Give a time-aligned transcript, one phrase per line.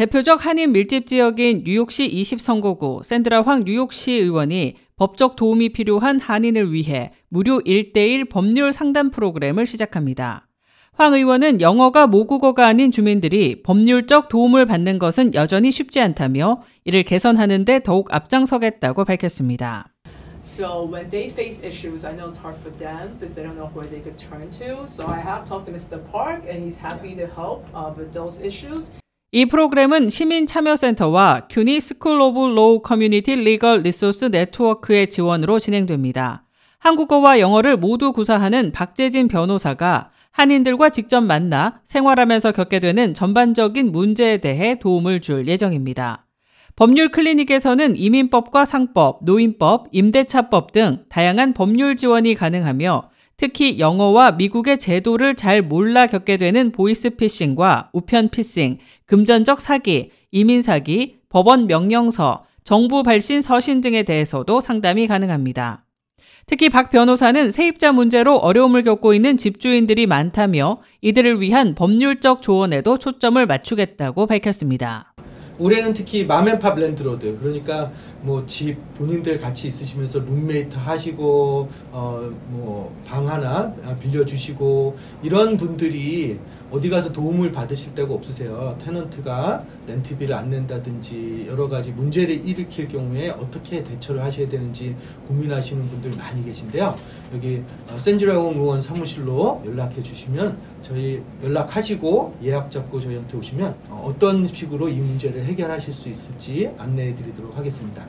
[0.00, 7.10] 대표적 한인 밀집 지역인 뉴욕시 20선거구 샌드라 황 뉴욕시 의원이 법적 도움이 필요한 한인을 위해
[7.28, 10.48] 무료 1대1 법률 상담 프로그램을 시작합니다.
[10.94, 17.66] 황 의원은 영어가 모국어가 아닌 주민들이 법률적 도움을 받는 것은 여전히 쉽지 않다며 이를 개선하는
[17.66, 19.92] 데 더욱 앞장서겠다고 밝혔습니다.
[20.40, 23.68] So when they face issues, I know it's hard for them because they don't know
[23.74, 24.86] where they could turn to.
[24.86, 26.00] So I have talked to Mr.
[26.10, 28.92] Park and he's happy to help uh, with those issues.
[29.32, 36.42] 이 프로그램은 시민참여센터와 CUNY School of Law Community Legal Resource Network의 지원으로 진행됩니다.
[36.80, 44.80] 한국어와 영어를 모두 구사하는 박재진 변호사가 한인들과 직접 만나 생활하면서 겪게 되는 전반적인 문제에 대해
[44.80, 46.26] 도움을 줄 예정입니다.
[46.74, 55.34] 법률 클리닉에서는 이민법과 상법, 노인법, 임대차법 등 다양한 법률 지원이 가능하며 특히 영어와 미국의 제도를
[55.34, 58.76] 잘 몰라 겪게 되는 보이스피싱과 우편피싱,
[59.06, 65.86] 금전적 사기, 이민사기, 법원 명령서, 정부 발신 서신 등에 대해서도 상담이 가능합니다.
[66.44, 73.46] 특히 박 변호사는 세입자 문제로 어려움을 겪고 있는 집주인들이 많다며 이들을 위한 법률적 조언에도 초점을
[73.46, 75.09] 맞추겠다고 밝혔습니다.
[75.60, 82.30] 올해는 특히 mom and pop landlord 그러니까 뭐 집 본인들 같이 있으시면서 룸메이트 하시고 어
[82.50, 86.38] 뭐 방 하나 빌려 주시고 이런 분들이
[86.70, 88.76] 어디 가서 도움을 받으실 데가 없으세요.
[88.84, 94.94] 테넌트가 렌트비를 안 낸다든지 여러 가지 문제를 일으킬 경우에 어떻게 대처를 하셔야 되는지
[95.26, 96.94] 고민하시는 분들 많이 계신데요.
[97.34, 97.62] 여기
[97.96, 105.48] 센지라공 의원 사무실로 연락해 주시면 저희 연락하시고 예약 잡고 저희한테 오시면 어떤 식으로 이 문제를
[105.50, 108.06] 해결하실 수 있을지 안내해 드리도록 하겠습니다.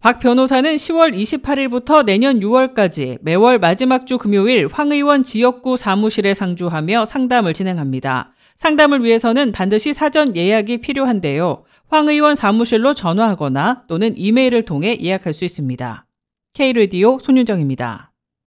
[0.00, 7.04] 박 변호사는 10월 28일부터 내년 6월까지 매월 마지막 주 금요일 황 의원 지역구 사무실에 상주하며
[7.04, 8.32] 상담을 진행합니다.
[8.56, 11.64] 상담을 위해서는 반드시 사전 예약이 필요한데요.
[11.88, 16.06] 황 의원 사무실로 전화하거나 또는 이메일을 통해 예약할 수 있습니다.
[16.54, 18.07] K-Radio 손윤정입니다.